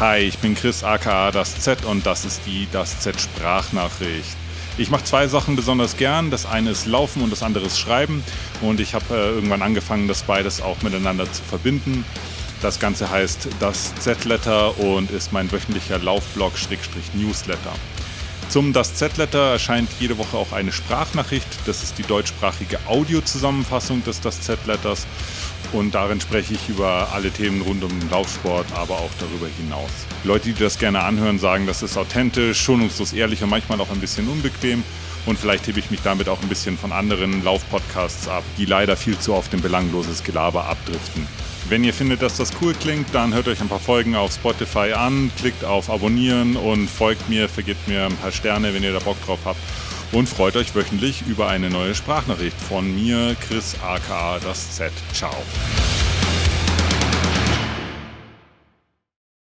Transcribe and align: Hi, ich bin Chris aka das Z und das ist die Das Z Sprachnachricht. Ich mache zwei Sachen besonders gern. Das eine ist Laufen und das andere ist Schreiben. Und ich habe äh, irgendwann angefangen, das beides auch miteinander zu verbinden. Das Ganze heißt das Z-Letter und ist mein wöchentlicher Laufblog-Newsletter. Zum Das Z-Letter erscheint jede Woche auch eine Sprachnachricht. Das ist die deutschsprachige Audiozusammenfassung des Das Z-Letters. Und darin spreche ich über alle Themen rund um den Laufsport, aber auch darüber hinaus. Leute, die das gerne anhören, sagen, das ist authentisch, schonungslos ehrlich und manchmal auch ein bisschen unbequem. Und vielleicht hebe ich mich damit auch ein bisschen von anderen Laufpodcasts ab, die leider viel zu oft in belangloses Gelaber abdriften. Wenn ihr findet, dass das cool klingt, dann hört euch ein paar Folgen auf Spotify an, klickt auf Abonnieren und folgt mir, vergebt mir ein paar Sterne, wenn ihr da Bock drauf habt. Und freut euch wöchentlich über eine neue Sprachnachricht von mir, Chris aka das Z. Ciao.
Hi, 0.00 0.18
ich 0.18 0.38
bin 0.38 0.56
Chris 0.56 0.82
aka 0.82 1.30
das 1.30 1.60
Z 1.60 1.84
und 1.84 2.04
das 2.04 2.24
ist 2.24 2.40
die 2.46 2.66
Das 2.72 2.98
Z 2.98 3.20
Sprachnachricht. 3.20 4.36
Ich 4.76 4.90
mache 4.90 5.04
zwei 5.04 5.28
Sachen 5.28 5.54
besonders 5.54 5.96
gern. 5.96 6.32
Das 6.32 6.46
eine 6.46 6.70
ist 6.70 6.86
Laufen 6.86 7.22
und 7.22 7.30
das 7.30 7.44
andere 7.44 7.66
ist 7.66 7.78
Schreiben. 7.78 8.24
Und 8.60 8.80
ich 8.80 8.94
habe 8.94 9.04
äh, 9.14 9.30
irgendwann 9.30 9.62
angefangen, 9.62 10.08
das 10.08 10.24
beides 10.24 10.60
auch 10.60 10.82
miteinander 10.82 11.32
zu 11.32 11.44
verbinden. 11.44 12.04
Das 12.60 12.80
Ganze 12.80 13.08
heißt 13.08 13.46
das 13.60 13.94
Z-Letter 13.94 14.76
und 14.80 15.12
ist 15.12 15.32
mein 15.32 15.52
wöchentlicher 15.52 16.00
Laufblog-Newsletter. 16.00 17.72
Zum 18.48 18.72
Das 18.72 18.94
Z-Letter 18.94 19.52
erscheint 19.52 19.88
jede 19.98 20.18
Woche 20.18 20.36
auch 20.36 20.52
eine 20.52 20.72
Sprachnachricht. 20.72 21.46
Das 21.66 21.82
ist 21.82 21.98
die 21.98 22.02
deutschsprachige 22.02 22.78
Audiozusammenfassung 22.86 24.04
des 24.04 24.20
Das 24.20 24.40
Z-Letters. 24.42 25.06
Und 25.72 25.94
darin 25.94 26.20
spreche 26.20 26.54
ich 26.54 26.68
über 26.68 27.08
alle 27.12 27.30
Themen 27.30 27.62
rund 27.62 27.82
um 27.82 27.98
den 27.98 28.10
Laufsport, 28.10 28.66
aber 28.74 28.94
auch 28.94 29.10
darüber 29.18 29.48
hinaus. 29.56 29.90
Leute, 30.22 30.52
die 30.52 30.62
das 30.62 30.78
gerne 30.78 31.02
anhören, 31.02 31.38
sagen, 31.38 31.66
das 31.66 31.82
ist 31.82 31.96
authentisch, 31.96 32.60
schonungslos 32.60 33.12
ehrlich 33.12 33.42
und 33.42 33.50
manchmal 33.50 33.80
auch 33.80 33.90
ein 33.90 34.00
bisschen 34.00 34.28
unbequem. 34.28 34.84
Und 35.26 35.38
vielleicht 35.38 35.66
hebe 35.66 35.80
ich 35.80 35.90
mich 35.90 36.02
damit 36.02 36.28
auch 36.28 36.40
ein 36.42 36.48
bisschen 36.48 36.76
von 36.76 36.92
anderen 36.92 37.42
Laufpodcasts 37.42 38.28
ab, 38.28 38.44
die 38.58 38.66
leider 38.66 38.96
viel 38.96 39.18
zu 39.18 39.34
oft 39.34 39.52
in 39.54 39.62
belangloses 39.62 40.22
Gelaber 40.22 40.66
abdriften. 40.66 41.26
Wenn 41.68 41.82
ihr 41.82 41.94
findet, 41.94 42.20
dass 42.20 42.36
das 42.36 42.50
cool 42.60 42.74
klingt, 42.74 43.14
dann 43.14 43.32
hört 43.32 43.48
euch 43.48 43.60
ein 43.60 43.68
paar 43.68 43.80
Folgen 43.80 44.14
auf 44.16 44.32
Spotify 44.34 44.92
an, 44.92 45.30
klickt 45.38 45.64
auf 45.64 45.88
Abonnieren 45.88 46.56
und 46.56 46.88
folgt 46.88 47.28
mir, 47.30 47.48
vergebt 47.48 47.88
mir 47.88 48.04
ein 48.04 48.16
paar 48.16 48.32
Sterne, 48.32 48.74
wenn 48.74 48.82
ihr 48.82 48.92
da 48.92 48.98
Bock 48.98 49.16
drauf 49.24 49.40
habt. 49.46 49.60
Und 50.12 50.28
freut 50.28 50.56
euch 50.56 50.74
wöchentlich 50.74 51.22
über 51.26 51.48
eine 51.48 51.70
neue 51.70 51.94
Sprachnachricht 51.94 52.60
von 52.60 52.94
mir, 52.94 53.34
Chris 53.40 53.76
aka 53.82 54.38
das 54.40 54.76
Z. 54.76 54.92
Ciao. 55.14 55.34